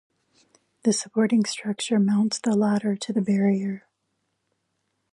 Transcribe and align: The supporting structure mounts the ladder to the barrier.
The 0.81 0.93
supporting 0.93 1.45
structure 1.45 1.99
mounts 1.99 2.39
the 2.39 2.55
ladder 2.55 2.95
to 2.95 3.13
the 3.13 3.21
barrier. 3.21 3.85